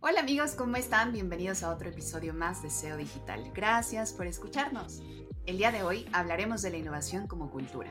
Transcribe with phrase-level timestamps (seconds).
[0.00, 1.12] Hola amigos, ¿cómo están?
[1.12, 3.50] Bienvenidos a otro episodio más de SEO Digital.
[3.52, 5.02] Gracias por escucharnos.
[5.44, 7.90] El día de hoy hablaremos de la innovación como cultura.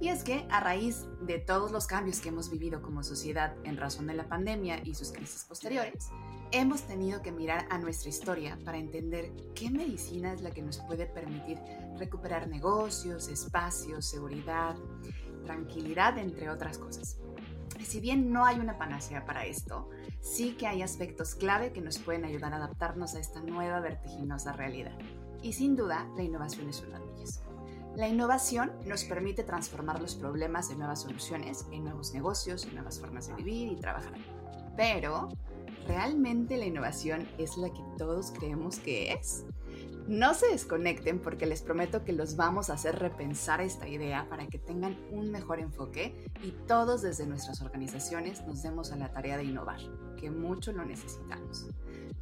[0.00, 3.76] Y es que a raíz de todos los cambios que hemos vivido como sociedad en
[3.76, 6.08] razón de la pandemia y sus crisis posteriores,
[6.50, 10.78] hemos tenido que mirar a nuestra historia para entender qué medicina es la que nos
[10.78, 11.60] puede permitir
[11.96, 14.74] recuperar negocios, espacios, seguridad,
[15.44, 17.20] tranquilidad, entre otras cosas.
[17.84, 19.90] Si bien no hay una panacea para esto,
[20.20, 24.52] sí que hay aspectos clave que nos pueden ayudar a adaptarnos a esta nueva vertiginosa
[24.52, 24.96] realidad.
[25.42, 27.40] Y sin duda, la innovación es uno de ellos.
[27.96, 33.00] La innovación nos permite transformar los problemas en nuevas soluciones, en nuevos negocios, en nuevas
[33.00, 34.18] formas de vivir y trabajar.
[34.76, 35.30] Pero,
[35.86, 39.46] ¿realmente la innovación es la que todos creemos que es?
[40.08, 44.46] No se desconecten porque les prometo que los vamos a hacer repensar esta idea para
[44.46, 49.36] que tengan un mejor enfoque y todos desde nuestras organizaciones nos demos a la tarea
[49.36, 49.80] de innovar,
[50.16, 51.66] que mucho lo necesitamos.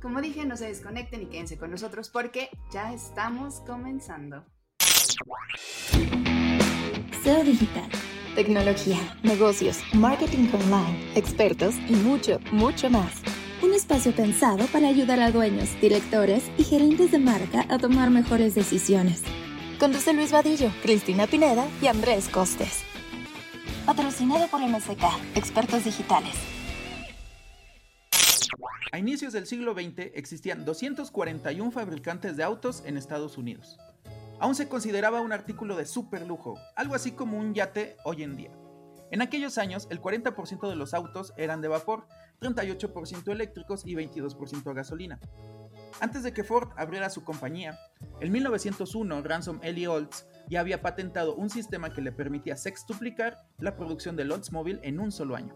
[0.01, 4.47] Como dije, no se desconecten y quédense con nosotros porque ya estamos comenzando.
[7.23, 7.91] SEO Digital.
[8.35, 13.23] Tecnología, negocios, marketing online, expertos y mucho, mucho más.
[13.65, 18.55] Un espacio pensado para ayudar a dueños, directores y gerentes de marca a tomar mejores
[18.55, 19.23] decisiones.
[19.81, 22.83] Conduce Luis Vadillo, Cristina Pineda y Andrés Costes.
[23.87, 25.03] Patrocinado por MSK,
[25.35, 26.35] expertos digitales.
[28.93, 33.79] A inicios del siglo XX existían 241 fabricantes de autos en Estados Unidos
[34.41, 38.37] aún se consideraba un artículo de super lujo, algo así como un yate hoy en
[38.37, 38.51] día.
[39.11, 42.07] En aquellos años, el 40% de los autos eran de vapor,
[42.45, 45.19] 38% eléctricos y 22% a gasolina.
[46.01, 47.79] Antes de que Ford abriera su compañía,
[48.21, 53.77] en 1901 Ransom Eli Olds ya había patentado un sistema que le permitía sextuplicar la
[53.77, 55.55] producción del Oldsmobile en un solo año.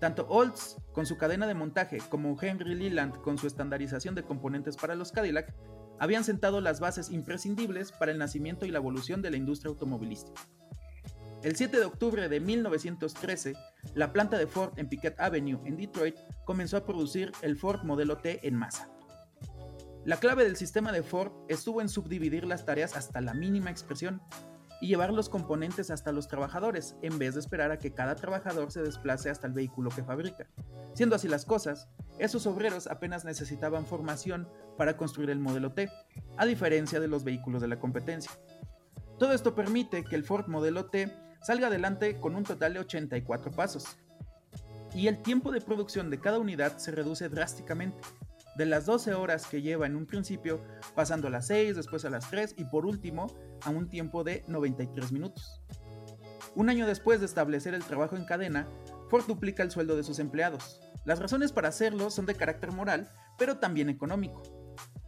[0.00, 4.76] Tanto Olds con su cadena de montaje como Henry Leland con su estandarización de componentes
[4.76, 5.54] para los Cadillac
[5.98, 10.42] habían sentado las bases imprescindibles para el nacimiento y la evolución de la industria automovilística.
[11.42, 13.54] El 7 de octubre de 1913,
[13.94, 18.16] la planta de Ford en Piquet Avenue, en Detroit, comenzó a producir el Ford Modelo
[18.18, 18.88] T en masa.
[20.04, 24.20] La clave del sistema de Ford estuvo en subdividir las tareas hasta la mínima expresión
[24.80, 28.70] y llevar los componentes hasta los trabajadores, en vez de esperar a que cada trabajador
[28.70, 30.46] se desplace hasta el vehículo que fabrica.
[30.92, 34.46] Siendo así las cosas, esos obreros apenas necesitaban formación
[34.76, 35.88] para construir el modelo T,
[36.36, 38.30] a diferencia de los vehículos de la competencia.
[39.18, 41.10] Todo esto permite que el Ford modelo T
[41.44, 43.98] salga adelante con un total de 84 pasos.
[44.94, 47.98] Y el tiempo de producción de cada unidad se reduce drásticamente,
[48.56, 50.60] de las 12 horas que lleva en un principio,
[50.94, 53.26] pasando a las 6, después a las 3 y por último
[53.62, 55.60] a un tiempo de 93 minutos.
[56.54, 58.68] Un año después de establecer el trabajo en cadena,
[59.10, 63.10] Ford duplica el sueldo de sus empleados, las razones para hacerlo son de carácter moral,
[63.36, 64.42] pero también económico,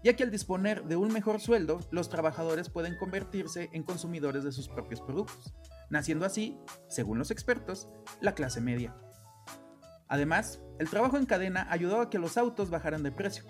[0.06, 4.52] ya que al disponer de un mejor sueldo, los trabajadores pueden convertirse en consumidores de
[4.52, 5.52] sus propios productos,
[5.90, 6.56] naciendo así,
[6.86, 7.88] según los expertos,
[8.20, 8.94] la clase media.
[10.06, 13.42] Además, el trabajo en cadena ayudó a que los autos bajaran de precio.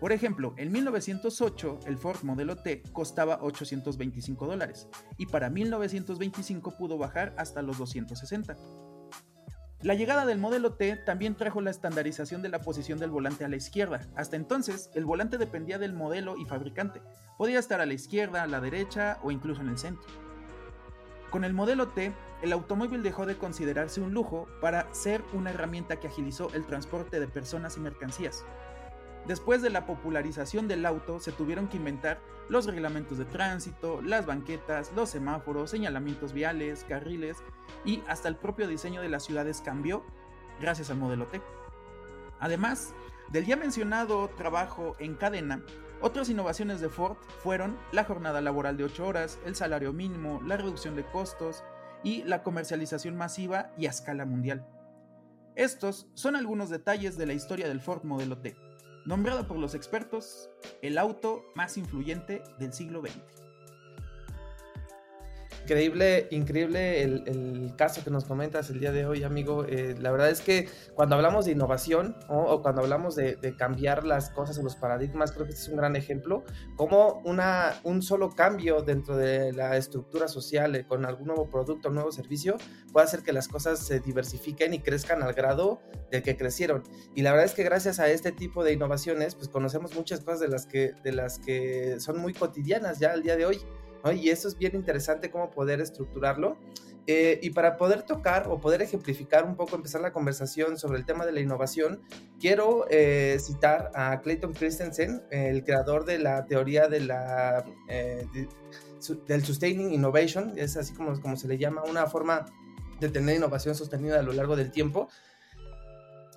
[0.00, 4.88] Por ejemplo, en 1908 el Ford Modelo T costaba 825 dólares
[5.18, 8.56] y para 1925 pudo bajar hasta los 260.
[9.82, 13.48] La llegada del modelo T también trajo la estandarización de la posición del volante a
[13.48, 14.00] la izquierda.
[14.16, 17.02] Hasta entonces, el volante dependía del modelo y fabricante.
[17.36, 20.06] Podía estar a la izquierda, a la derecha o incluso en el centro.
[21.30, 26.00] Con el modelo T, el automóvil dejó de considerarse un lujo para ser una herramienta
[26.00, 28.46] que agilizó el transporte de personas y mercancías.
[29.26, 34.24] Después de la popularización del auto, se tuvieron que inventar los reglamentos de tránsito, las
[34.24, 37.38] banquetas, los semáforos, señalamientos viales, carriles
[37.84, 40.04] y hasta el propio diseño de las ciudades cambió
[40.60, 41.42] gracias al modelo T.
[42.38, 42.94] Además
[43.32, 45.60] del ya mencionado trabajo en cadena,
[46.00, 50.56] otras innovaciones de Ford fueron la jornada laboral de 8 horas, el salario mínimo, la
[50.56, 51.64] reducción de costos
[52.04, 54.68] y la comercialización masiva y a escala mundial.
[55.56, 58.65] Estos son algunos detalles de la historia del Ford Modelo T
[59.06, 60.50] nombrado por los expertos
[60.82, 63.45] el auto más influyente del siglo XX.
[65.66, 69.64] Increíble, increíble el, caso que nos comentas el día de hoy, amigo.
[69.64, 74.30] Eh, la verdad es que cuando hablamos de innovación o cuando hablamos de, cambiar las
[74.30, 76.44] cosas o los paradigmas, creo que este es un gran ejemplo.
[76.76, 81.90] Como una, un solo cambio dentro de la estructura social eh, con algún nuevo producto,
[81.90, 82.58] nuevo servicio,
[82.92, 85.80] puede hacer que las cosas se diversifiquen y crezcan al grado
[86.12, 86.84] del que crecieron.
[87.16, 90.38] Y la verdad es que gracias a este tipo de innovaciones, pues conocemos muchas cosas
[90.38, 93.58] de las que, de las que son muy cotidianas ya al día de hoy
[94.14, 96.56] Y eso es bien interesante cómo poder estructurarlo.
[97.08, 101.06] Eh, y para poder tocar o poder ejemplificar un poco, empezar la conversación sobre el
[101.06, 102.00] tema de la innovación,
[102.40, 108.26] quiero eh, citar a Clayton Christensen, el creador de la teoría de la, eh,
[109.28, 112.46] del Sustaining Innovation, es así como, como se le llama, una forma
[112.98, 115.08] de tener innovación sostenida a lo largo del tiempo,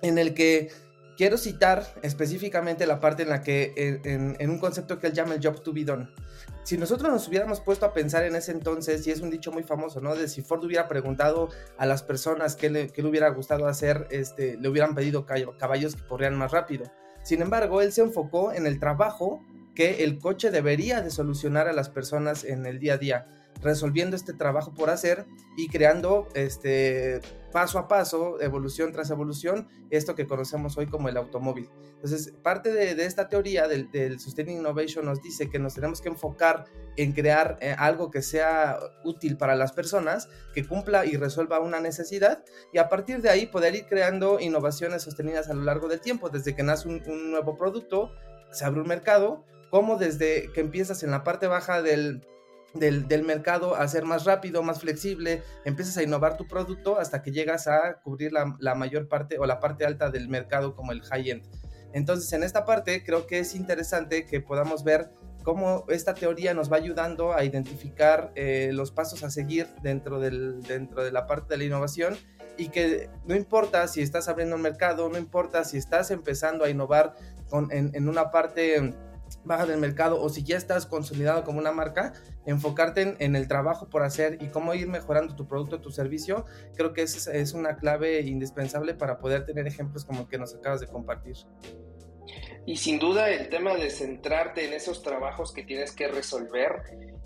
[0.02, 0.70] en el que
[1.20, 5.46] quiero citar específicamente la parte en la que, en, un concepto que él llama el
[5.46, 6.08] job to be done.
[6.62, 9.62] Si nosotros nos hubiéramos puesto a pensar en ese entonces, y es un dicho muy
[9.62, 10.16] famoso, ¿no?
[10.16, 14.56] De si Ford hubiera preguntado a las personas qué le, qué hubiera gustado hacer, este,
[14.56, 16.90] le hubieran pedido caballos que corrían más rápido.
[17.22, 19.44] Sin embargo, él se enfocó en el trabajo
[19.74, 23.26] que el coche debería de solucionar a las personas en el día a día
[23.62, 25.26] resolviendo este trabajo por hacer
[25.56, 27.20] y creando este
[27.52, 31.68] paso a paso, evolución tras evolución, esto que conocemos hoy como el automóvil.
[31.94, 36.08] Entonces, parte de, esta teoría del, del, Sustaining Innovation nos dice que nos tenemos que
[36.08, 36.64] enfocar
[36.96, 41.80] en crear eh, algo que sea útil para las personas, que cumpla y resuelva una
[41.80, 46.00] necesidad, y a partir de ahí poder ir creando innovaciones sostenidas a lo largo del
[46.00, 48.12] tiempo, desde que nace un, un nuevo producto,
[48.52, 52.26] se abre un mercado, como desde que empiezas en la parte baja del,
[52.74, 57.32] del, mercado a ser más rápido, más flexible, empiezas a innovar tu producto hasta que
[57.32, 61.42] llegas a cubrir la, mayor parte o la parte alta del mercado como el high-end.
[61.92, 65.10] Entonces, en esta parte creo que es interesante que podamos ver
[65.42, 70.62] cómo esta teoría nos va ayudando a identificar eh, los pasos a seguir dentro, del,
[70.62, 72.16] dentro de la parte de la innovación
[72.56, 76.68] y que no importa si estás abriendo un mercado, no importa si estás empezando a
[76.68, 77.14] innovar
[77.48, 78.94] con, en, en una parte
[79.44, 82.12] baja del mercado o si ya estás consolidado como una marca,
[82.46, 86.44] enfocarte en, el trabajo por hacer y cómo ir mejorando tu producto, tu servicio,
[86.76, 90.80] creo que es una clave indispensable para poder tener ejemplos como el que nos acabas
[90.80, 91.36] de compartir.
[92.66, 96.82] Y sin duda el tema de centrarte en esos trabajos que tienes que resolver,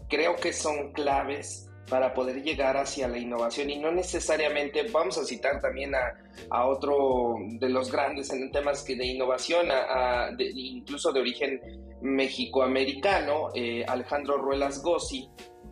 [0.09, 3.71] creo que son claves para poder llegar hacia la innovación.
[3.71, 9.07] Y no necesariamente, vamos a citar también a, otro de los grandes en temas de
[9.07, 9.69] innovación,
[10.39, 11.61] incluso de origen
[12.03, 15.29] mexicoamericano, eh, Alejandro Ruelas Gossi,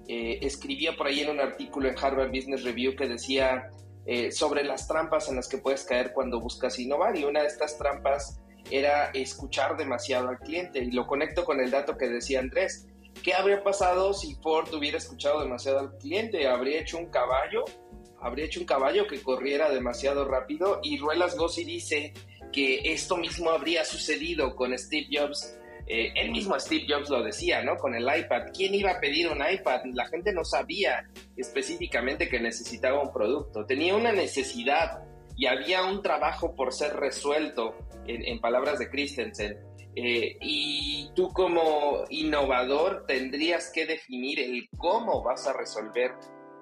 [0.09, 3.70] eh, escribía por ahí en un artículo en Harvard Business Review que decía
[4.06, 7.17] eh, sobre las trampas en las que puedes caer cuando buscas innovar.
[7.17, 10.81] Y una de estas trampas era escuchar demasiado al cliente.
[10.81, 12.87] Y lo conecto con el dato que decía Andrés
[13.22, 16.48] ¿Qué habría pasado si Ford hubiera escuchado demasiado al cliente?
[16.48, 17.64] ¿Habría hecho un caballo?
[18.20, 20.80] ¿Habría hecho un caballo que corriera demasiado rápido?
[20.82, 22.12] Y Ruelas Gossi dice
[22.52, 25.56] que esto mismo habría sucedido con Steve Jobs.
[25.86, 27.76] Eh, el mismo Steve Jobs lo decía, ¿no?
[27.76, 28.48] Con el iPad.
[28.52, 29.82] ¿Quién iba a pedir un iPad?
[29.94, 33.64] La gente no sabía específicamente que necesitaba un producto.
[33.66, 35.04] Tenía una necesidad
[35.36, 37.76] y había un trabajo por ser resuelto,
[38.06, 39.58] en, en palabras de Christensen.
[39.94, 46.12] Eh, y tú como innovador tendrías que definir el cómo vas a resolver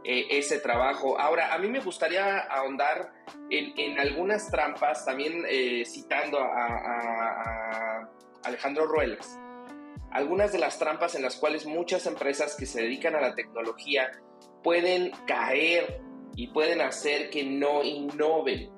[0.03, 1.19] eh, ese trabajo.
[1.19, 3.13] Ahora, a mí me gustaría ahondar
[3.51, 8.09] en, algunas trampas, también eh, citando a,
[8.43, 9.39] Alejandro Ruelas,
[10.11, 14.11] algunas de las trampas en las cuales muchas empresas que se dedican a la tecnología
[14.63, 16.01] pueden caer
[16.35, 18.71] y pueden hacer que no innoven.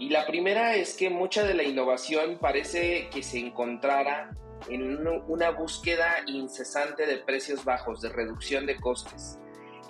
[0.00, 4.30] Y la primera es que mucha de la innovación parece que se encontrara
[4.70, 9.38] en una búsqueda incesante de precios bajos, de reducción de costes.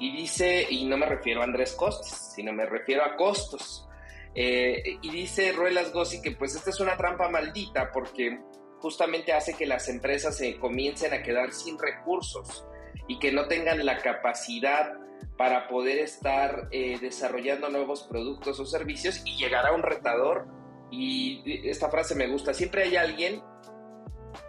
[0.01, 3.89] Y dice, y no me refiero a Andrés Costes, sino me refiero a costos.
[4.35, 8.41] Eh, y dice Ruelas Gossi que pues esta es una trampa maldita porque
[8.81, 12.65] justamente hace que las empresas se comiencen a quedar sin recursos
[13.09, 14.95] y que no tengan la capacidad
[15.37, 20.47] para poder estar eh, desarrollando nuevos productos o servicios y llegar a un retador.
[20.91, 23.43] Y esta frase me gusta, siempre hay alguien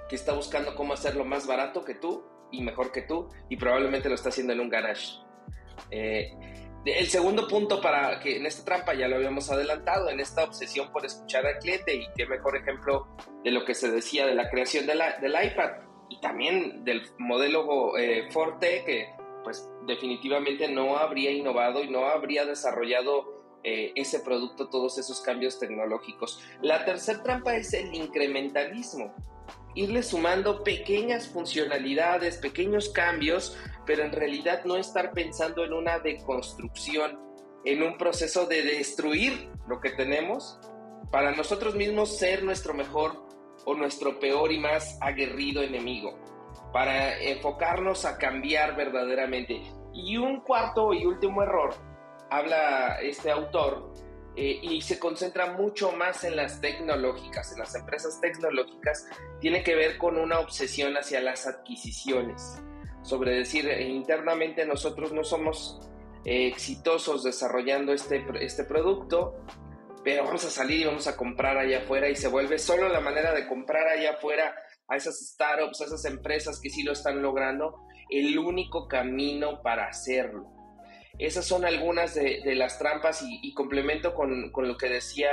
[0.10, 4.10] que está buscando cómo hacerlo más barato que tú y mejor que tú y probablemente
[4.10, 5.20] lo está haciendo en un garage.
[5.90, 6.32] Eh,
[6.84, 10.92] el segundo punto para que en esta trampa ya lo habíamos adelantado, en esta obsesión
[10.92, 14.50] por escuchar al cliente y qué mejor ejemplo de lo que se decía de la
[14.50, 20.98] creación de la, del iPad y también del modelo eh, Forte que pues definitivamente no
[20.98, 26.40] habría innovado y no habría desarrollado eh, ese producto, todos esos cambios tecnológicos.
[26.62, 29.14] La tercera trampa es el incrementalismo.
[29.74, 37.20] Irle sumando pequeñas funcionalidades, pequeños cambios, pero en realidad no estar pensando en una deconstrucción,
[37.64, 40.60] en un proceso de destruir lo que tenemos
[41.10, 43.31] para nosotros mismos ser nuestro mejor
[43.66, 46.18] o nuestro peor y más aguerrido enemigo
[46.72, 49.62] para enfocarnos a cambiar verdaderamente.
[49.94, 51.76] Y un cuarto y último error,
[52.30, 53.92] habla este autor,
[54.38, 59.06] eh, y se concentra mucho más en las tecnológicas, en las empresas tecnológicas,
[59.42, 62.62] tiene que ver con una obsesión hacia las adquisiciones.
[63.04, 65.80] sobre decir eh, internamente nosotros no somos
[66.24, 69.36] eh, exitosos desarrollando este, este producto,
[70.04, 73.00] pero vamos a salir y vamos a comprar allá afuera y se vuelve solo la
[73.00, 74.56] manera de comprar allá afuera
[74.88, 79.88] a esas startups, a esas empresas que sí lo están logrando, el único camino para
[79.88, 80.50] hacerlo.
[81.18, 85.30] Esas son algunas de, las trampas y, complemento con, lo que decía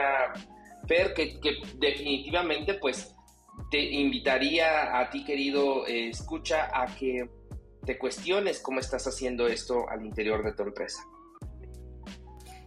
[0.87, 3.15] que, que, definitivamente pues
[3.71, 7.29] te invitaría a ti querido eh, escucha a que
[7.85, 11.03] te cuestiones cómo estás haciendo esto al interior de tu empresa.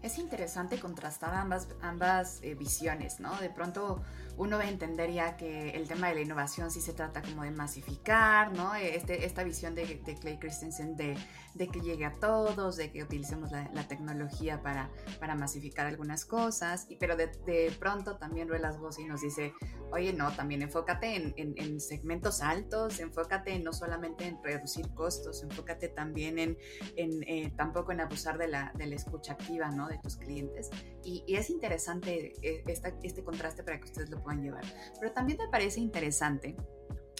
[0.01, 3.36] Es interesante contrastar ambas, ambas eh, visiones, ¿no?
[3.38, 4.01] De pronto
[4.41, 8.74] uno entendería que el tema de la innovación sí se trata como de masificar, ¿no?
[8.74, 11.15] Este, esta visión de, de Clay Christensen de,
[11.53, 16.88] de, que llegue a todos, de que utilicemos la, tecnología para, para masificar algunas cosas,
[16.89, 19.53] y, pero de, de pronto también Ruelas y nos dice,
[19.91, 25.89] oye, no, también enfócate en, en, segmentos altos, enfócate no solamente en reducir costos, enfócate
[25.89, 26.57] también en,
[26.95, 29.88] en eh, tampoco en abusar de la, de la escucha activa, ¿no?
[29.88, 30.71] De tus clientes.
[31.03, 34.64] Y, y es interesante eh, esta, este contraste para que ustedes lo puedan llevar.
[35.00, 36.56] Pero también me parece interesante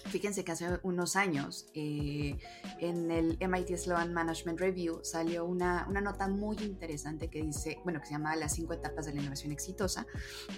[0.06, 2.36] Fíjense que hace unos años eh,
[2.80, 8.00] en el MIT Sloan Management Review salió una, una, nota muy interesante que dice, bueno,
[8.00, 10.06] que se llama Las cinco etapas de la innovación exitosa.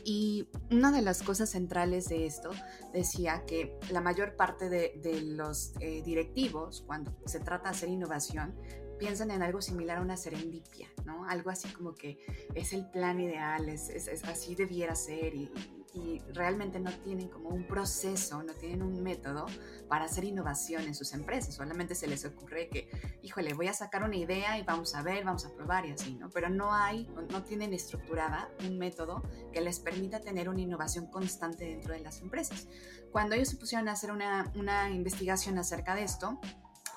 [0.02, 2.50] Y una de las cosas centrales de esto
[2.92, 7.90] decía que la mayor parte de, de los eh, directivos, cuando se trata de hacer
[7.90, 8.54] innovación,
[8.98, 11.26] piensan en algo similar a una serendipia, ¿no?
[11.26, 12.18] Algo así como que
[12.54, 15.83] es el plan ideal, es, es, así debiera ser y, y,
[16.32, 19.46] realmente no tienen como un proceso, no tienen un método
[19.88, 21.54] para hacer innovación en sus empresas.
[21.54, 22.90] Solamente se les ocurre que,
[23.22, 26.14] híjole, voy a sacar una idea y vamos a ver, vamos a probar y así,
[26.14, 26.30] ¿no?
[26.30, 29.22] Pero no hay, no tienen estructurada un método
[29.52, 32.68] que les permita tener una innovación constante dentro de las empresas.
[33.12, 36.40] Cuando ellos se pusieron a hacer una, una investigación acerca de esto,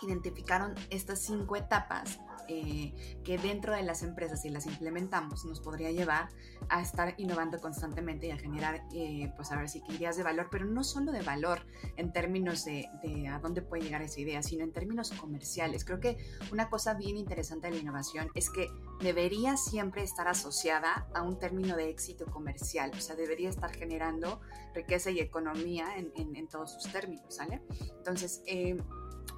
[0.02, 5.92] identificaron estas cinco etapas eh, que dentro de las empresas, si las implementamos, nos podría
[5.92, 6.30] llevar
[6.70, 10.48] a estar innovando constantemente y a generar, eh, pues a ver si ideas de valor,
[10.52, 14.42] pero no solo de valor en términos de, de, a dónde puede llegar esa idea,
[14.44, 15.86] sino en términos comerciales.
[15.86, 16.18] Creo que
[16.52, 18.70] una cosa bien interesante de la innovación es que
[19.02, 24.42] debería siempre estar asociada a un término de éxito comercial, o sea, debería estar generando
[24.74, 27.62] riqueza y economía en, en, en todos sus términos, ¿sale?
[27.98, 28.78] Entonces, eh,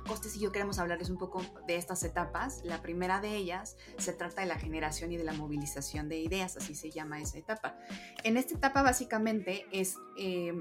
[0.07, 2.61] Costes y yo queremos hablarles un poco de estas etapas.
[2.63, 6.57] La primera de ellas se trata de la generación y de la movilización de ideas,
[6.57, 7.77] así se llama esa etapa.
[8.23, 9.95] En esta etapa básicamente es...
[10.17, 10.53] Eh,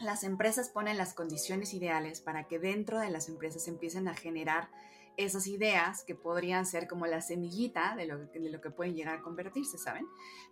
[0.00, 4.68] las empresas ponen las condiciones ideales para que dentro de las empresas empiecen a generar
[5.16, 9.18] esas ideas que podrían ser como la semillita de lo, de lo que pueden llegar
[9.18, 10.06] a convertirse, ¿saben?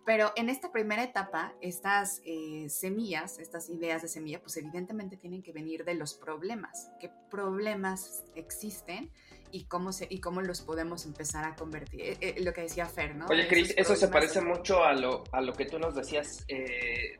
[0.05, 5.43] Pero en esta primera etapa, estas eh, semillas, estas ideas de semilla, pues evidentemente tienen
[5.43, 6.91] que venir de los problemas.
[6.99, 9.11] ¿Qué problemas existen?
[9.53, 11.99] y cómo, se, y cómo los podemos empezar a convertir.
[11.99, 13.25] Eh, eh, lo que decía Fer, ¿no?
[13.25, 17.19] Oye, Cris, eso se parece mucho a lo, a lo que tú nos decías de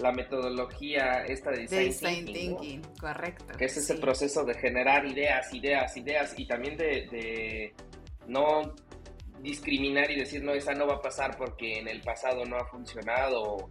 [0.00, 3.56] la metodología esta de design, thinking, correcto.
[3.56, 7.74] Que es ese proceso de generar ideas, ideas, ideas y también de,
[8.26, 8.74] no
[9.42, 12.64] discriminar y decir, no, esa no va a pasar porque en el pasado no ha
[12.66, 13.68] funcionado,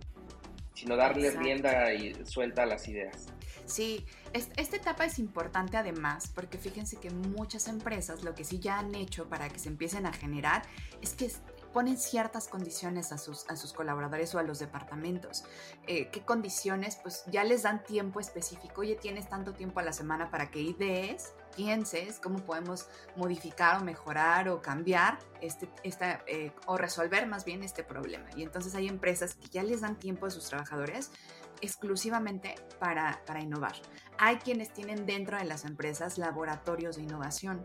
[0.74, 3.28] sino darle rienda y suelta a las ideas.
[3.66, 8.80] Sí, esta etapa es importante además porque fíjense que muchas empresas lo que sí ya
[8.80, 10.64] han hecho para que se empiecen a generar
[11.02, 11.32] es que
[11.74, 15.44] ponen ciertas condiciones a sus, a sus colaboradores o a los departamentos.
[15.88, 16.98] Eh, ¿Qué condiciones?
[17.02, 18.82] Pues ya les dan tiempo específico.
[18.82, 23.84] Oye, tienes tanto tiempo a la semana para que idees, pienses cómo podemos modificar o
[23.84, 28.30] mejorar o cambiar este, esta, eh, o resolver más bien este problema.
[28.36, 31.12] Y entonces hay empresas que ya les dan tiempo a sus trabajadores
[31.62, 33.74] exclusivamente para, para innovar.
[34.18, 37.64] Hay quienes tienen dentro de las empresas laboratorios de innovación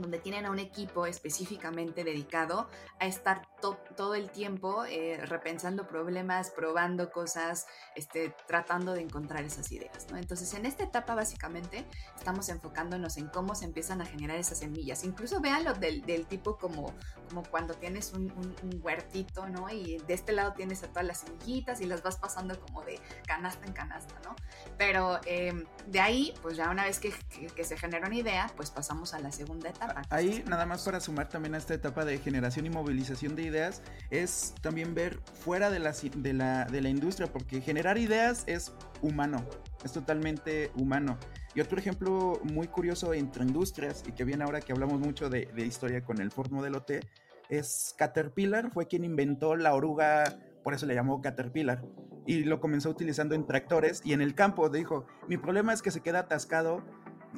[0.00, 2.68] donde tienen a un equipo específicamente dedicado
[2.98, 9.70] a estar todo el tiempo eh, repensando problemas, probando cosas, este, tratando de encontrar esas
[9.70, 10.06] ideas.
[10.10, 10.18] ¿no?
[10.18, 11.84] Entonces, en esta etapa básicamente
[12.16, 15.04] estamos enfocándonos en cómo se empiezan a generar esas semillas.
[15.04, 16.92] Incluso véanlo del, del tipo como,
[17.28, 19.68] como cuando tienes un, un, huertito, ¿no?
[19.70, 22.98] Y de este lado tienes a todas las semillitas y las vas pasando como de
[23.26, 24.34] canasta en canasta, ¿no?
[24.76, 27.12] Pero em, de ahí, pues ya una vez que,
[27.54, 31.00] que se genera una idea, pues pasamos a la segunda etapa Ahí, nada más para
[31.00, 35.70] sumar también a esta etapa de generación y movilización de ideas, es también ver fuera
[35.70, 39.44] de la, de la, de la industria, porque generar ideas es humano,
[39.84, 41.18] es totalmente humano.
[41.54, 45.46] Y otro ejemplo muy curioso entre industrias, y que viene ahora que hablamos mucho de,
[45.54, 47.00] de historia con el Ford Modelo T,
[47.48, 51.82] es Caterpillar, fue quien inventó la oruga, por eso le llamó Caterpillar,
[52.26, 55.90] y lo comenzó utilizando en tractores y en el campo dijo, mi problema es que
[55.90, 56.84] se queda atascado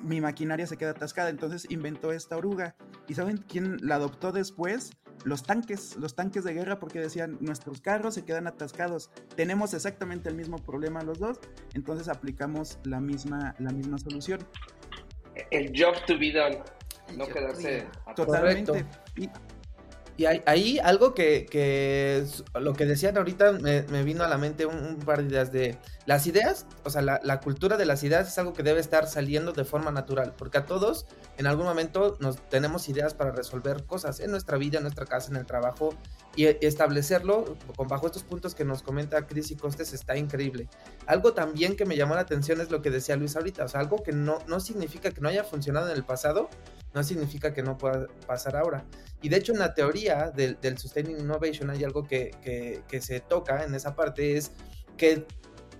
[0.02, 1.30] mi maquinaria se queda atascada.
[1.30, 2.74] Entonces inventó esta oruga.
[3.08, 4.92] ¿Y saben quién la adoptó después?
[5.24, 9.10] Los tanques, los tanques de guerra, porque decían, nuestros carros se quedan atascados.
[9.36, 11.38] Tenemos exactamente el mismo problema los dos,
[11.72, 14.40] entonces aplicamos la misma, la misma solución.
[15.50, 16.60] El job to be done,
[17.16, 17.86] no quedarse.
[18.14, 18.84] Totalmente.
[20.16, 22.24] Y ahí algo que,
[22.60, 26.26] lo que decían ahorita me, vino a la mente un, par de ideas de las
[26.26, 29.64] ideas, o sea, la, cultura de las ideas es algo que debe estar saliendo de
[29.64, 31.06] forma natural, porque a todos
[31.38, 35.30] en algún momento nos tenemos ideas para resolver cosas en nuestra vida, en nuestra casa,
[35.30, 35.94] en el trabajo,
[36.37, 40.68] y establecerlo con bajo estos puntos que nos comenta Cris y Costes está increíble.
[41.06, 43.80] Algo también que me llamó la atención es lo que decía Luis ahorita, o sea,
[43.80, 46.50] algo que no, no significa que no haya funcionado en el pasado,
[46.92, 48.84] no significa que no pueda pasar ahora.
[49.23, 52.30] Y de hecho en la teoría del, del Sustaining Innovation hay algo que,
[52.88, 54.52] que, se toca en esa parte, es
[54.96, 55.26] que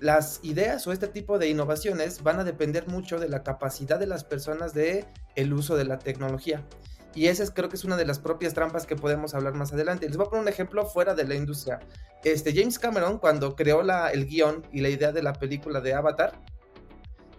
[0.01, 4.07] las ideas o este tipo de innovaciones van a depender mucho de la capacidad de
[4.07, 5.05] las personas de
[5.37, 6.65] el uso de la tecnología.
[7.15, 9.73] Y esa es, creo que es una de las propias trampas que podemos hablar más
[9.73, 10.09] adelante.
[10.09, 11.81] Les voy a poner un ejemplo fuera de la industria.
[12.25, 15.95] Este, James Cameron, cuando creó la, el guion y la idea de la película de
[15.95, 16.33] Avatar,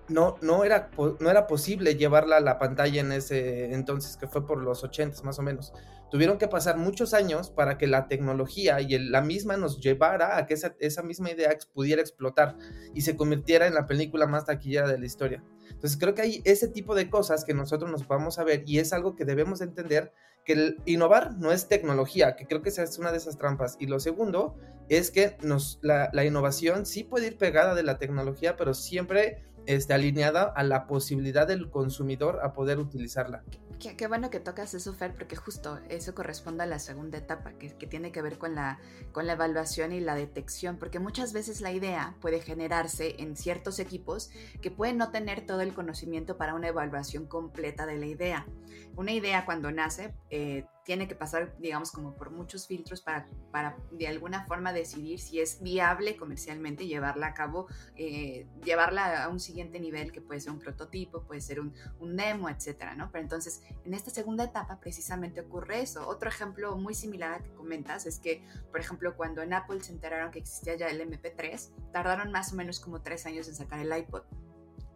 [0.07, 4.45] no, no, era, no era posible llevarla a la pantalla en ese entonces, que fue
[4.45, 5.73] por los 80 más o menos.
[6.11, 10.45] Tuvieron que pasar muchos años para que la tecnología y la misma nos llevara a
[10.45, 12.55] que esa, esa, misma idea pudiera explotar
[12.93, 15.43] y se convirtiera en la película más taquillera de la historia.
[15.69, 18.79] Entonces creo que hay ese tipo de cosas que nosotros nos vamos a ver y
[18.79, 20.13] es algo que debemos entender
[20.45, 23.75] que el innovar no es tecnología, que creo que esa es una de esas trampas.
[23.79, 24.55] Y lo segundo
[24.89, 25.37] es que
[25.81, 30.87] la innovación sí puede ir pegada de la tecnología, pero siempre este, alineada a la
[30.87, 33.43] posibilidad del consumidor a poder utilizarla.
[33.79, 37.69] Qué, bueno que tocas eso, Fer, porque justo eso corresponde a la segunda etapa, que,
[37.69, 38.79] tiene que ver con la,
[39.11, 43.79] con la evaluación y la detección, porque muchas veces la idea puede generarse en ciertos
[43.79, 44.31] equipos
[44.61, 48.47] que pueden no tener todo el conocimiento para una evaluación completa de la idea.
[48.95, 53.75] Una idea cuando nace eh, tiene que pasar, digamos, como por muchos filtros para, para
[53.91, 59.39] de alguna forma decidir si es viable comercialmente llevarla a cabo, eh, llevarla a un
[59.39, 63.11] siguiente nivel que puede ser un prototipo, puede ser un, un, demo, etcétera, ¿no?
[63.11, 66.07] Pero entonces, en esta segunda etapa precisamente ocurre eso.
[66.07, 69.91] Otro ejemplo muy similar a que comentas es que, por ejemplo, cuando en Apple se
[69.91, 73.79] enteraron que existía ya el MP3, tardaron más o menos como tres años en sacar
[73.79, 74.23] el iPod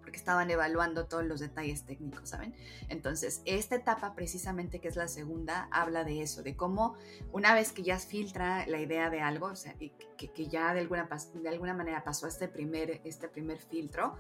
[0.10, 2.56] porque estaban evaluando todos los detalles técnicos, ¿saben?
[2.88, 6.96] Entonces, esta etapa precisamente que es la segunda, habla de eso, de cómo
[7.32, 11.08] una vez que ya filtra la idea de algo, o sea, que, ya de alguna,
[11.36, 14.16] de alguna manera pasó este primer, este primer filtro,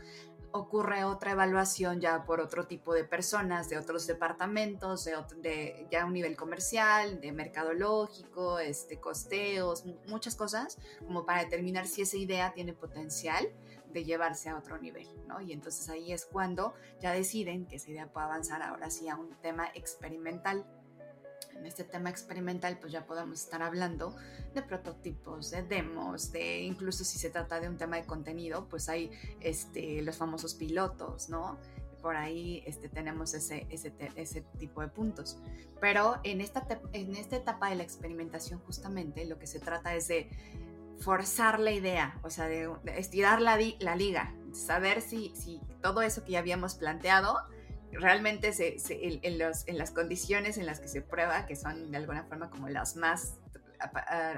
[0.52, 6.06] ocurre otra evaluación ya por otro tipo de personas, de otros departamentos, de, de, ya
[6.06, 12.54] un nivel comercial, de mercadológico, este, costeos, muchas cosas, como para determinar si esa idea
[12.54, 13.50] tiene potencial
[13.92, 15.42] de llevarse a otro nivel, ¿no?
[15.42, 19.16] Y entonces ahí es cuando ya deciden que esa idea puede avanzar ahora sí a
[19.16, 20.66] un tema experimental.
[21.56, 24.16] En este tema experimental pues ya podemos estar hablando
[24.54, 28.88] de prototipos, de demos, de incluso si se trata de un tema de contenido, pues
[28.90, 31.58] hay este, los famosos pilotos, ¿no?
[32.02, 35.38] Por ahí este, tenemos ese, ese, ese tipo de puntos.
[35.82, 40.08] Pero en esta, en esta etapa de la experimentación justamente lo que se trata es
[40.08, 40.30] de
[41.00, 42.50] forzar la idea, o sea,
[42.96, 47.38] estirar la, la, liga, saber si, si todo eso que ya habíamos planteado
[47.92, 51.98] realmente se, en, los, en, las condiciones en las que se prueba, que son de
[51.98, 53.38] alguna forma como las más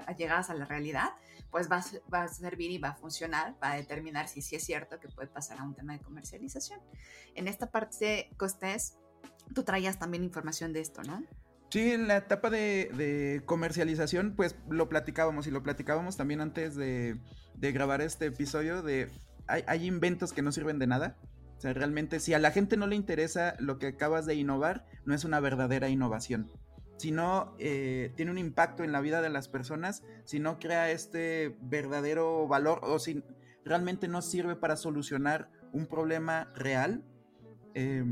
[0.05, 1.09] allegadas a la realidad,
[1.49, 4.99] pues va, va, a servir y va a funcionar para determinar si sí es cierto
[4.99, 6.79] que puede pasar a un tema de comercialización.
[7.35, 8.97] En esta parte, Costés,
[9.53, 11.23] tú traías también información de esto, ¿no?
[11.71, 17.17] Sí, en la etapa de, comercialización, pues lo platicábamos y lo platicábamos también antes de,
[17.55, 19.09] grabar este episodio de
[19.47, 21.15] hay, inventos que no sirven de nada.
[21.57, 24.85] O sea, realmente si a la gente no le interesa lo que acabas de innovar,
[25.05, 26.51] no es una verdadera innovación.
[26.97, 30.91] Si no eh, tiene un impacto en la vida de las personas, si no crea
[30.91, 33.23] este verdadero valor o si
[33.63, 37.05] realmente no sirve para solucionar un problema real,
[37.75, 38.03] eh,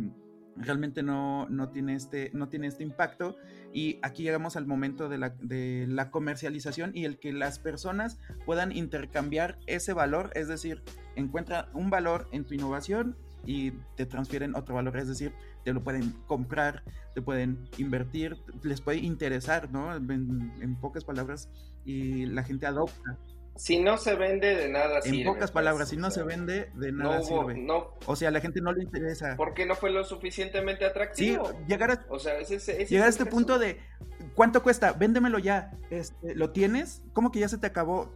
[0.60, 3.38] realmente no, no, tiene este, no tiene este impacto.
[3.74, 8.19] Y aquí llegamos al momento de la, de la, comercialización y el que las personas
[8.45, 10.84] puedan intercambiar ese valor, es decir,
[11.15, 15.84] encuentra un valor en tu innovación y te transfieren otro valor, es decir, te lo
[15.84, 19.95] pueden comprar, te pueden invertir, les puede interesar, ¿no?
[19.95, 21.50] en pocas palabras,
[21.86, 23.17] y la gente adopta
[23.60, 25.17] si no se vende, de nada sirve.
[25.17, 27.67] En pocas pues, palabras, si no se vende, de nada sirve.
[28.06, 29.36] o sea, a la gente no le interesa.
[29.36, 31.50] Porque no fue lo suficientemente atractivo.
[31.50, 33.78] Sí, llegar a, o sea, llegar a este punto de,
[34.34, 34.93] ¿cuánto cuesta?
[34.93, 35.72] Véndemelo ya.
[35.89, 37.04] Este, ¿Lo tienes?
[37.12, 38.15] ¿Cómo que ya se te acabó?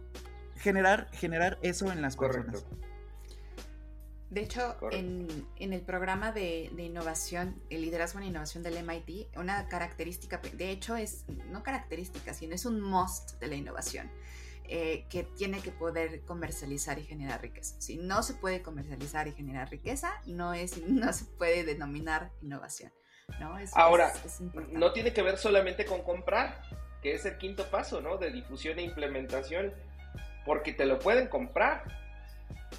[0.56, 2.64] Generar, generar eso en las personas.
[4.30, 10.40] De hecho, en, el programa de, innovación, el liderazgo en innovación del MIT, una característica,
[10.54, 14.10] de hecho es, no característica, sino es un must de la innovación,
[14.68, 17.80] eh, que tiene que poder comercializar y generar riqueza.
[17.80, 22.92] Si no se puede comercializar y generar riqueza, no, es, no se puede denominar innovación.
[23.40, 23.56] ¿no?
[23.74, 24.12] Ahora,
[24.70, 26.62] no tiene que ver solamente con comprar,
[27.02, 28.18] que es el quinto paso, ¿no?
[28.18, 29.72] De difusión e implementación,
[30.44, 31.84] porque te lo pueden comprar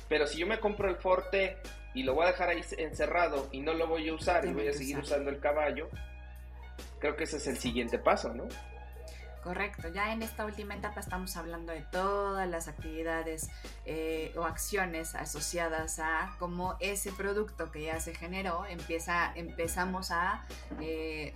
[0.07, 1.57] pero si yo me compro el Forte
[1.93, 4.67] y lo voy a dejar ahí encerrado y no lo voy a usar y voy
[4.67, 5.89] a seguir usando el caballo,
[6.99, 8.47] creo que ese es el siguiente paso, ¿no?
[9.45, 13.51] Correcto, ya en esta última etapa estamos hablando de todas las actividades
[13.85, 20.47] eh, o acciones asociadas a cómo ese producto que ya se generó empieza, empezamos a,
[20.81, 21.31] eh,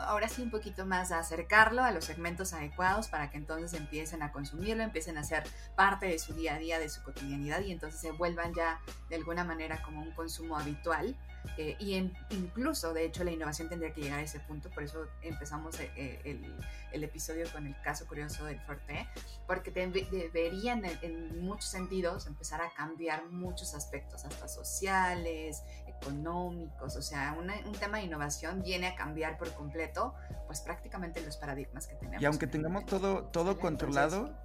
[0.00, 4.24] ahora sí un poquito más a acercarlo a los segmentos adecuados para que entonces empiecen
[4.24, 5.44] a consumirlo, empiecen a ser
[5.76, 9.14] parte de su día a día, de su cotidianidad y entonces se vuelvan ya de
[9.14, 11.16] alguna manera como un consumo habitual
[11.56, 11.94] eh, y
[12.30, 15.90] incluso, de hecho, la innovación tendría que llegar a ese punto, por eso empezamos eh,
[15.96, 16.56] eh, el,
[16.92, 19.06] el, episodio con el caso curioso del Forte,
[19.46, 27.36] porque deberían en, muchos sentidos empezar a cambiar muchos aspectos, hasta sociales, económicos, o sea,
[27.38, 30.14] un tema de innovación viene a cambiar por completo,
[30.46, 32.22] pues prácticamente los paradigmas que tenemos.
[32.22, 34.36] Y aunque tengamos todo, todo controlado,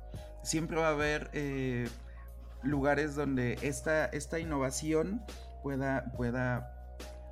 [0.44, 1.32] siempre va a haber
[2.62, 5.24] lugares donde esta, esta innovación
[5.64, 6.79] pueda, pueda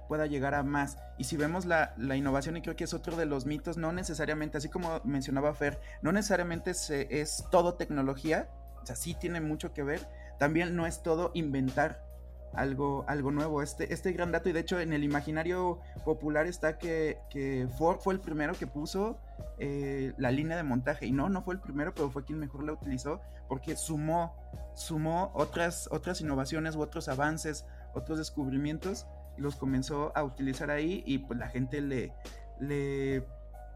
[0.08, 0.98] pueda llegar a más.
[1.17, 4.58] Y si vemos la, innovación, y creo que es otro de los mitos, no necesariamente,
[4.58, 8.50] así como mencionaba Fer, no necesariamente se, es todo tecnología,
[8.82, 10.08] o sea, sí tiene mucho que ver,
[10.39, 12.06] también no es todo inventar
[12.54, 13.62] algo, algo nuevo.
[13.62, 18.13] Este, este gran dato, y de hecho en el imaginario popular está que, Ford fue
[18.13, 19.20] el primero que puso
[19.60, 22.63] eh, la línea de montaje, y no, no fue el primero, pero fue quien mejor
[22.63, 24.36] la utilizó, porque sumó,
[24.74, 31.19] sumó otras, otras innovaciones u otros avances, otros descubrimientos los comenzó a utilizar ahí y
[31.19, 32.13] pues la gente le,
[32.60, 33.23] le,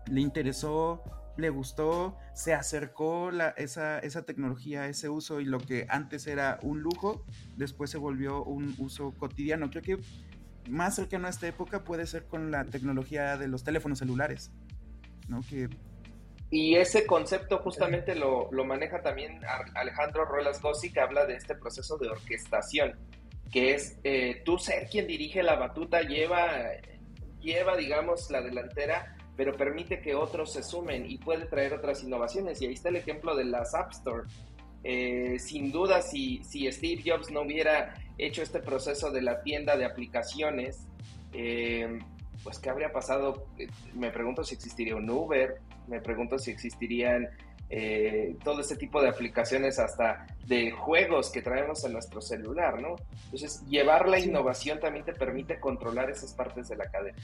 [0.08, 1.04] le interesó,
[1.38, 6.82] le gustó, se acercó esa, esa tecnología, ese uso y lo que antes era un
[6.82, 7.26] lujo,
[7.58, 9.70] después se volvió un uso cotidiano.
[9.70, 9.98] Creo que
[10.70, 14.52] más cercano a esta época puede ser con la tecnología de los teléfonos celulares,
[15.28, 15.42] ¿no?
[15.42, 15.70] Que...
[16.50, 19.40] Y ese concepto justamente lo, lo maneja también
[19.74, 23.00] Alejandro Ruelas Gossi, que habla de este proceso de orquestación
[23.52, 26.48] que es eh, tú ser quien dirige la batuta, lleva,
[27.42, 32.62] lleva, digamos, la delantera, pero permite que otros se sumen y puede traer otras innovaciones.
[32.62, 34.28] Y ahí está el ejemplo de las App Store.
[34.84, 39.76] Eh, sin duda, si, si Steve Jobs no hubiera hecho este proceso de la tienda
[39.76, 40.88] de aplicaciones,
[41.34, 42.00] eh,
[42.44, 43.48] pues ¿qué habría pasado?
[43.94, 47.30] Me pregunto si existiría un Uber, me pregunto si existirían
[47.74, 52.98] eh, todo este tipo de aplicaciones hasta de juegos que traemos en nuestro celular, ¿no?
[53.26, 57.18] Entonces, llevar la innovación también te permite controlar esas partes de la cadena.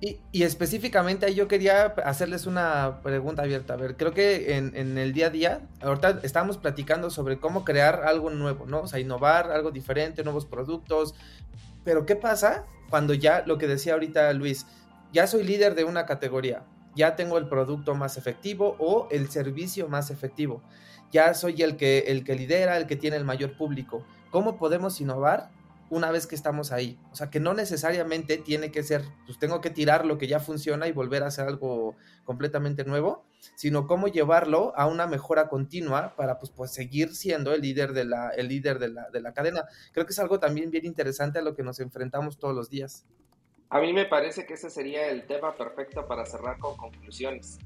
[0.00, 3.74] Y, y, específicamente yo quería hacerles una pregunta abierta.
[3.74, 7.64] A ver, creo que en, en, el día a día, ahorita estamos platicando sobre cómo
[7.64, 8.80] crear algo nuevo, ¿no?
[8.80, 11.14] O sea, innovar, algo diferente, nuevos productos.
[11.84, 14.66] Pero ¿qué pasa cuando ya, lo que decía ahorita Luis,
[15.12, 19.88] ya soy líder de una categoría, ya tengo el producto más efectivo o el servicio
[19.88, 20.62] más efectivo.
[21.12, 24.04] Ya soy el que, el que lidera, el que tiene el mayor público.
[24.30, 25.50] ¿Cómo podemos innovar
[25.90, 26.98] una vez que estamos ahí?
[27.12, 30.40] O sea, que no necesariamente tiene que ser, pues tengo que tirar lo que ya
[30.40, 36.16] funciona y volver a hacer algo completamente nuevo, sino cómo llevarlo a una mejora continua
[36.16, 39.32] para pues, pues seguir siendo el líder, de la, el líder de la, de la
[39.32, 39.66] cadena.
[39.92, 43.04] Creo que es algo también bien interesante a lo que nos enfrentamos todos los días.
[43.70, 47.58] A mí me parece que ese sería el tema perfecto para cerrar con conclusiones.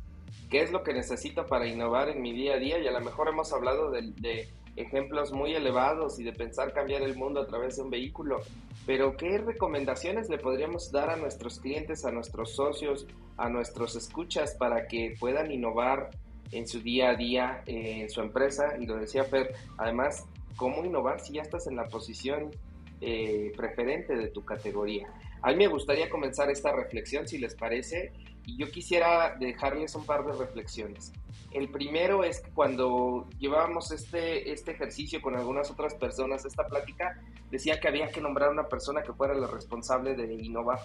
[0.50, 2.78] ¿Qué es lo que necesito para innovar en mi día a día?
[2.78, 7.16] Y a lo mejor hemos hablado de, ejemplos muy elevados y de pensar cambiar el
[7.16, 8.42] mundo a través de un vehículo,
[8.87, 13.06] pero ¿qué recomendaciones le podríamos dar a nuestros clientes, a nuestros socios,
[13.37, 16.11] a nuestros escuchas para que puedan innovar
[16.52, 18.76] en su día a día, eh, en su empresa?
[18.78, 22.52] Y lo decía Fer, además, ¿cómo innovar si ya estás en la posición
[23.00, 25.08] eh, preferente de tu categoría?
[25.42, 28.12] A mí me gustaría comenzar esta reflexión, si les parece,
[28.44, 31.12] y yo quisiera dejarles un par de reflexiones.
[31.53, 37.20] El primero es que cuando llevábamos este, este ejercicio con algunas otras personas, esta plática,
[37.51, 40.81] decía que había que nombrar a una persona que fuera la responsable de innovar.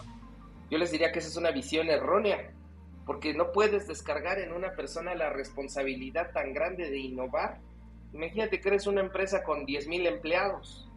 [0.69, 2.51] Yo les diría que esa es una visión errónea,
[3.05, 7.59] porque no puedes descargar en una persona la responsabilidad tan grande de innovar.
[8.13, 10.89] Imagínate que eres una empresa con 10.000 empleados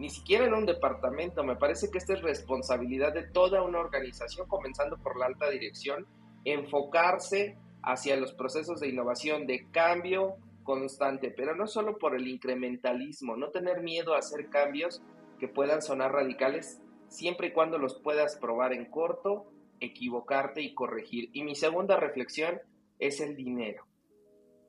[0.00, 1.44] ni siquiera en un departamento.
[1.44, 6.06] Me parece que esta es responsabilidad de toda una organización, comenzando por la alta dirección,
[6.46, 13.36] enfocarse hacia los procesos de innovación, de cambio constante, pero no solo por el incrementalismo,
[13.36, 15.02] no tener miedo a hacer cambios,
[15.38, 21.28] que puedan sonar radicales, siempre y cuando los puedas probar en corto, equivocarte y corregir.
[21.34, 22.58] Y mi segunda reflexión
[22.98, 23.84] es el dinero.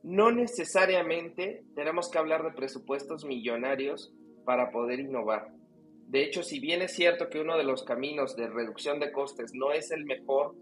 [0.04, 4.14] No necesariamente tenemos que hablar de presupuestos millonarios
[4.46, 5.54] para poder innovar.
[6.08, 9.54] De hecho, si bien es cierto que uno de los caminos de reducción de costes
[9.54, 10.56] no es el mejor,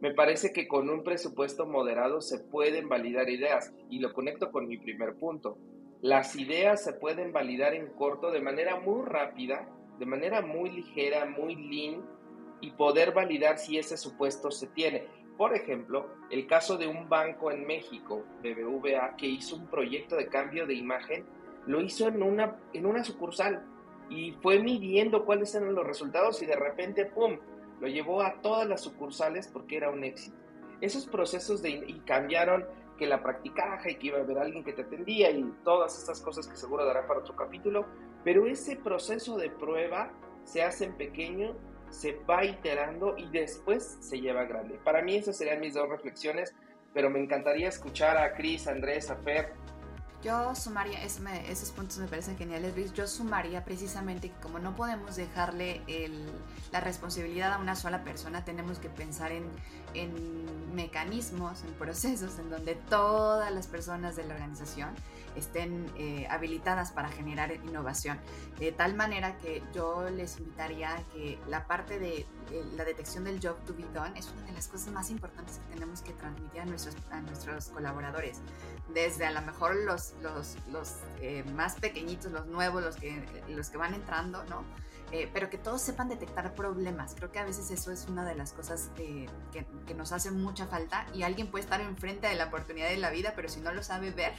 [0.00, 4.66] me parece que con un presupuesto moderado se pueden validar ideas y lo conecto con
[4.66, 5.58] mi primer punto.
[6.00, 9.68] Las ideas se pueden validar en corto de manera muy rápida,
[9.98, 12.04] de manera muy ligera, muy lean
[12.60, 15.06] y poder validar si ese supuesto se tiene.
[15.36, 20.28] Por ejemplo, el caso de un banco en México, BBVA, que hizo un proyecto de
[20.28, 21.24] cambio de imagen,
[21.66, 23.64] lo hizo en una, en una sucursal
[24.08, 27.38] y fue midiendo cuáles eran los resultados y de repente, ¡pum!,
[27.80, 30.36] lo llevó a todas las sucursales porque era un éxito.
[30.80, 32.66] Esos procesos de, y cambiaron
[32.98, 36.20] que la practicaja y que iba a haber alguien que te atendía y todas estas
[36.20, 37.86] cosas que seguro darán para otro capítulo,
[38.22, 40.12] pero ese proceso de prueba
[40.44, 41.56] se hace en pequeño,
[41.90, 44.78] se va iterando y después se lleva a grande.
[44.84, 46.54] Para mí esas serían mis dos reflexiones,
[46.92, 49.52] pero me encantaría escuchar a Cris, Andrés, a Fer
[50.24, 52.92] yo sumaría, esos puntos me parecen geniales, Luis.
[52.94, 55.82] Yo sumaría precisamente que como no podemos dejarle
[56.72, 59.44] la responsabilidad a una sola persona, tenemos que pensar en,
[59.92, 64.90] en mecanismos, en procesos en donde todas las personas de la organización
[65.36, 68.18] estén eh, habilitadas para generar innovación.
[68.58, 72.26] De tal manera que yo les invitaría a que la parte de,
[72.76, 75.74] la detección del job to be done es una de las cosas más importantes que
[75.74, 78.40] tenemos que transmitir a nuestros, a nuestros colaboradores.
[78.92, 83.70] Desde a lo mejor los, los, los eh, más pequeñitos, los nuevos, los que, los
[83.70, 84.64] que van entrando, ¿no?
[85.12, 87.14] Eh, pero que todos sepan detectar problemas.
[87.14, 90.66] Creo que a veces eso es una de las cosas que, que, nos hace mucha
[90.66, 93.72] falta y alguien puede estar enfrente de la oportunidad de la vida, pero si no
[93.72, 94.32] lo sabe ver,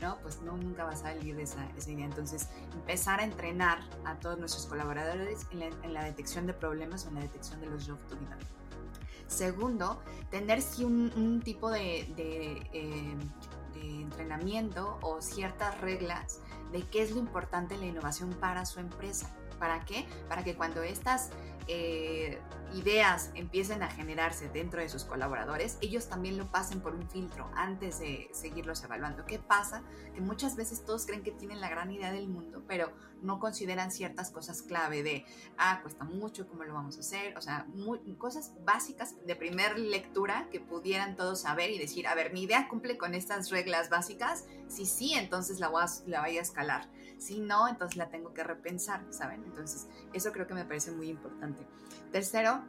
[0.00, 0.18] ¿no?
[0.18, 2.04] Pues no, nunca va a salir de esa, idea.
[2.04, 7.16] Entonces, empezar a entrenar a todos nuestros colaboradores en la, detección de problemas o en
[7.16, 8.16] la detección de los job to
[9.26, 12.66] Segundo, tener sí un, tipo eh, de,
[14.00, 16.40] entrenamiento o ciertas reglas
[16.72, 19.30] de qué es lo importante en la innovación para su empresa.
[19.58, 20.06] ¿Para qué?
[20.28, 21.30] Para que cuando estas
[21.66, 22.38] eh,
[22.72, 27.50] ideas empiecen a generarse dentro de sus colaboradores, ellos también lo pasen por un filtro
[27.54, 29.24] antes de seguirlos evaluando.
[29.26, 29.82] ¿Qué pasa?
[30.14, 32.92] Que muchas veces todos creen que tienen la gran idea del mundo, pero
[33.22, 35.24] no consideran ciertas cosas clave de,
[35.56, 37.36] ah, cuesta mucho, ¿cómo lo vamos a hacer?
[37.36, 37.66] O sea,
[38.18, 42.68] cosas básicas de primer lectura que pudieran todos saber y decir, a ver, mi idea
[42.68, 46.88] cumple con estas reglas básicas, si sí, entonces la voy la voy a escalar.
[47.18, 49.44] Si no, entonces la tengo que repensar, ¿saben?
[49.44, 51.66] Entonces, eso creo que me parece muy importante.
[52.12, 52.62] Tercero,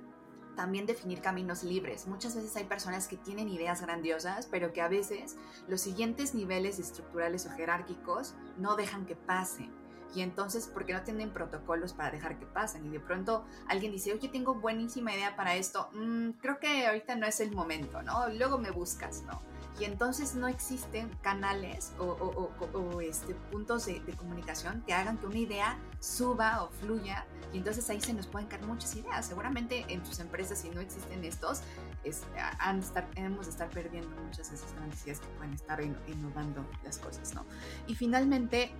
[0.55, 2.07] también definir caminos libres.
[2.07, 6.79] Muchas veces hay personas que tienen ideas grandiosas, pero que a veces los siguientes niveles
[6.79, 9.71] estructurales o jerárquicos no dejan que pasen.
[10.15, 12.85] Y entonces, porque no tienen protocolos para dejar que pasen.
[12.85, 15.89] Y de pronto alguien dice, oye, tengo buenísima idea para esto.
[15.93, 18.27] Mm, creo que ahorita no es el momento, ¿no?
[18.29, 19.41] Luego me buscas, ¿no?
[19.79, 25.77] Y entonces no existen canales o, este, puntos de, comunicación que hagan que una idea
[25.99, 29.25] suba o fluya y entonces ahí se nos pueden caer muchas ideas.
[29.25, 31.61] Seguramente en tus empresas si no existen estos,
[32.03, 32.23] es,
[32.59, 36.65] han estar, hemos de estar perdiendo muchas de esas grandes ideas que pueden estar innovando
[36.83, 37.45] las cosas, ¿no?
[37.87, 38.71] Y finalmente,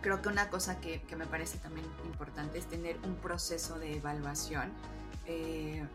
[0.00, 3.96] creo que una cosa que, que me parece también importante es tener un proceso de
[3.96, 4.72] evaluación.
[5.26, 5.86] Eh,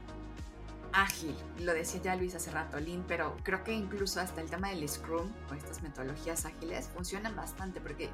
[0.94, 4.88] ágil, lo decía ya Luis hace rato, pero creo que incluso hasta el tema del
[4.88, 8.10] Scrum o estas metodologías ágiles funcionan bastante porque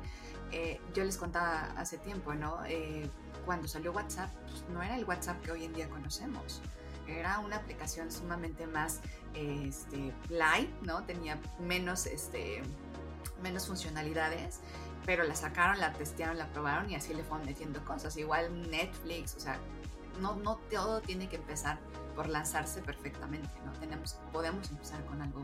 [0.52, 2.60] eh, yo les contaba hace tiempo, ¿no?
[2.66, 3.10] Eh,
[3.46, 6.62] cuando salió WhatsApp, pues, no era el WhatsApp que hoy en día conocemos.
[7.08, 9.02] Era una aplicación sumamente más
[9.34, 11.04] este, light, ¿no?
[11.04, 12.62] Tenía menos, este,
[13.42, 14.60] menos funcionalidades,
[15.06, 18.16] pero la sacaron, la testearon, la probaron y así le fueron metiendo cosas.
[18.18, 19.60] Igual Netflix, o sea,
[20.20, 21.80] no, no todo tiene que empezar
[22.16, 23.72] por lanzarse perfectamente, ¿no?
[23.80, 25.42] Tenemos, podemos empezar con algo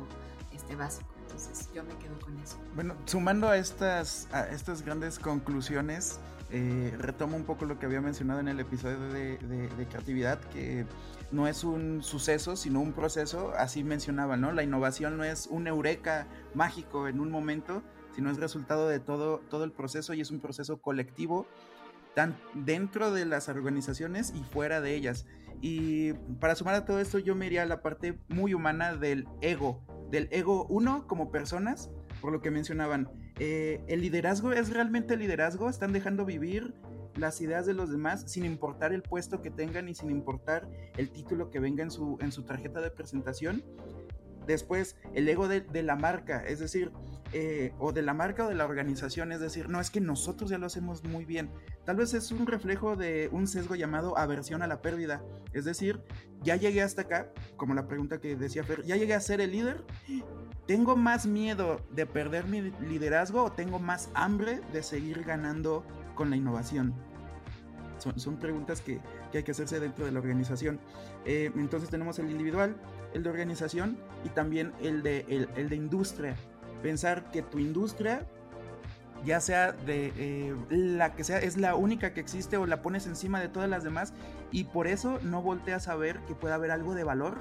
[0.53, 1.09] este, básico.
[1.21, 2.57] Entonces yo me quedo con eso.
[2.75, 7.99] Bueno, sumando a estas, a estas grandes conclusiones, eh, retomo un poco lo que había
[7.99, 10.85] mencionado en el episodio de, de, creatividad, que
[11.31, 14.53] no es un suceso, sino un proceso, así mencionaba, ¿no?
[14.53, 17.83] La innovación no es un eureka mágico en un momento,
[18.15, 21.45] sino es resultado de todo, todo el proceso y es un proceso colectivo,
[22.17, 25.27] tan dentro de las organizaciones y fuera de ellas.
[25.61, 29.27] Y para sumar a todo esto, yo me iría a la parte muy humana del
[29.41, 33.07] ego, del ego uno como personas, por lo que mencionaban.
[33.37, 35.69] Eh, ¿El liderazgo es realmente liderazgo?
[35.69, 36.73] ¿Están dejando vivir
[37.15, 41.11] las ideas de los demás sin importar el puesto que tengan y sin importar el
[41.11, 43.63] título que venga en su, en su tarjeta de presentación?
[44.47, 46.91] Después, el ego de, la marca, es decir,
[47.33, 50.49] eh, o de la marca o de la organización, es decir, no es que nosotros
[50.49, 51.51] ya lo hacemos muy bien.
[51.83, 55.21] Tal vez es un reflejo de un sesgo llamado aversión a la pérdida.
[55.51, 56.01] Es decir,
[56.43, 59.51] ya llegué hasta acá, como la pregunta que decía Fer, ya llegué a ser el
[59.51, 59.83] líder.
[60.65, 66.29] ¿Tengo más miedo de perder mi liderazgo o tengo más hambre de seguir ganando con
[66.29, 66.93] la innovación?
[68.15, 69.01] Son, preguntas que,
[69.33, 70.79] hay que hacerse dentro de la organización.
[71.25, 72.75] Eh, entonces tenemos el individual,
[73.13, 76.35] el de organización y también el de, el, de industria.
[76.81, 78.25] Pensar que tu industria,
[79.25, 83.07] ya sea de eh, la que sea, es la única que existe o la pones
[83.07, 84.13] encima de todas las demás
[84.51, 87.37] y por eso no volteas a ver que pueda haber algo de valor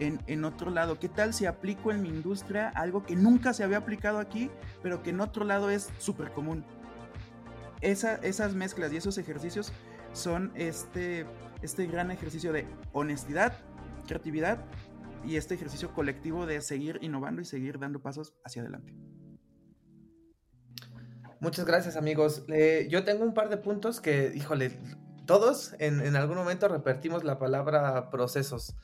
[0.00, 0.98] en, en, otro lado.
[0.98, 4.50] ¿Qué tal si aplico en mi industria algo que nunca se había aplicado aquí,
[4.82, 6.64] pero que en otro lado es súper común?
[7.80, 9.72] esas mezclas y esos ejercicios
[10.12, 11.26] son este,
[11.62, 13.58] este gran ejercicio de honestidad,
[14.06, 14.58] creatividad
[15.24, 18.94] y este ejercicio colectivo de seguir innovando y seguir dando pasos hacia adelante.
[21.40, 22.44] Muchas gracias amigos.
[22.88, 24.78] yo tengo un par de puntos que, híjole,
[25.26, 28.74] todos en, algún momento repetimos la palabra procesos.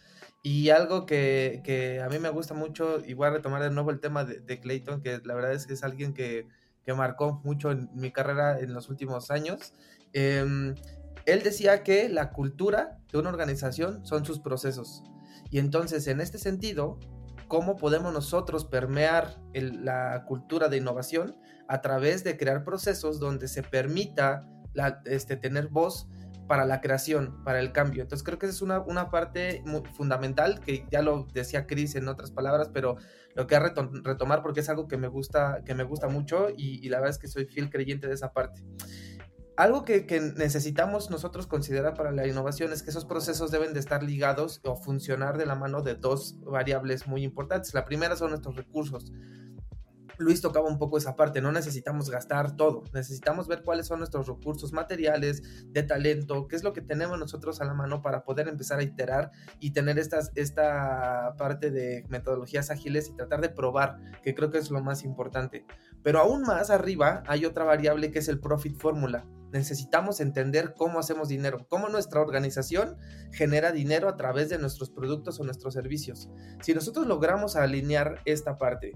[0.45, 4.01] Y algo que, a mí me gusta mucho, y voy a retomar de nuevo el
[4.01, 6.49] tema de, de Clayton, que la verdad es que es alguien que,
[6.85, 9.73] que marcó mucho en mi carrera en los últimos años.
[10.12, 10.75] Em,
[11.25, 15.03] él decía que la cultura de una organización son sus procesos.
[15.53, 16.99] Y entonces, en este sentido,
[17.47, 21.37] ¿cómo podemos nosotros permear la cultura de innovación
[21.69, 24.49] a través de crear procesos donde se permita
[25.05, 26.09] este, tener voz
[26.49, 28.03] para la creación, para el cambio.
[28.03, 31.95] Entonces creo que esa es una, una parte muy fundamental, que ya lo decía Chris
[31.95, 32.97] en otras palabras, pero
[33.35, 36.99] lo que retomar porque es algo que me gusta, que me gusta mucho y, la
[36.99, 38.62] verdad es que soy fiel creyente de esa parte.
[39.57, 44.03] Algo que, necesitamos nosotros considerar para la innovación es que esos procesos deben de estar
[44.03, 47.75] ligados o funcionar de la mano de dos variables muy importantes.
[47.75, 49.12] La primera son nuestros recursos.
[50.19, 54.29] Luis tocaba un poco esa parte, no necesitamos gastar todo, necesitamos ver cuáles son nuestros
[54.29, 58.47] recursos materiales, de talento, qué es lo que tenemos nosotros a la mano para poder
[58.49, 63.99] empezar a iterar y tener estas, esta parte de metodologías ágiles y tratar de probar,
[64.23, 65.67] que creo que es lo más importante.
[66.03, 69.27] Pero aún más arriba hay otra variable que es el profit formula.
[69.53, 72.97] Necesitamos entender cómo hacemos dinero, cómo nuestra organización
[73.33, 76.31] genera dinero a través de nuestros productos o nuestros servicios.
[76.62, 78.93] Si nosotros logramos alinear esta parte,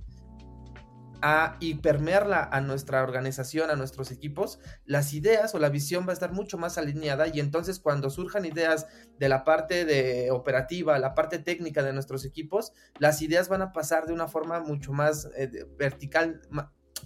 [1.23, 6.11] a, y permearla a nuestra organización, a nuestros equipos, las ideas o la visión va
[6.11, 8.87] a estar mucho más alineada y entonces cuando surjan ideas
[9.19, 13.73] de la parte de operativa, la parte técnica de nuestros equipos, las ideas van a
[13.73, 16.41] pasar de una forma mucho más eh, vertical,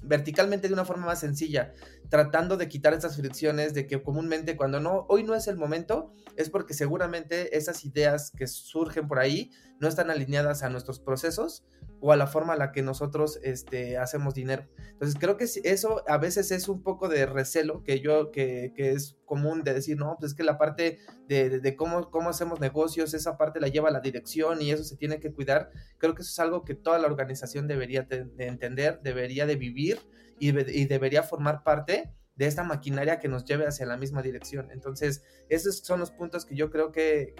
[0.02, 1.72] verticalmente de una forma más sencilla,
[2.08, 6.12] tratando de quitar esas fricciones de que comúnmente cuando no, hoy no es el momento,
[6.36, 11.64] es porque seguramente esas ideas que surgen por ahí no están alineadas a nuestros procesos
[12.00, 14.66] o a la forma en la que nosotros este, hacemos dinero.
[14.92, 18.92] Entonces creo que eso a veces es un poco de recelo que yo, que, que
[18.92, 22.60] es común de decir, no, pues es que la parte de, de, cómo, cómo hacemos
[22.60, 25.70] negocios, esa parte la lleva la dirección y eso se tiene que cuidar.
[25.98, 30.00] Creo que eso es algo que toda la organización debería de entender, debería de vivir
[30.38, 34.70] y debería formar parte de esta maquinaria que nos lleve hacia la misma dirección.
[34.70, 37.34] Entonces, esos son los puntos que yo creo que,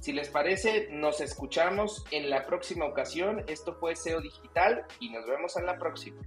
[0.00, 3.44] Si les parece, nos escuchamos en la próxima ocasión.
[3.46, 6.20] Esto fue SEO Digital y nos vemos en la próxima.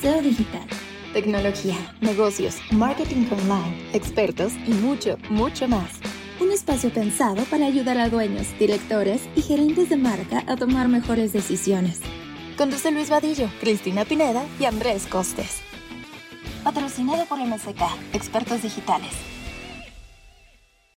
[0.00, 0.66] SEO Digital.
[1.12, 6.00] Tecnología, negocios, marketing online, expertos y mucho, mucho más
[6.40, 11.32] un espacio pensado para ayudar a dueños, directores y gerentes de marca a tomar mejores
[11.32, 12.00] decisiones.
[12.56, 15.60] Conduce Luis Vadillo, Cristina Pineda y Andrés Costes.
[16.64, 17.80] Patrocinado por MSK,
[18.12, 19.12] Expertos Digitales.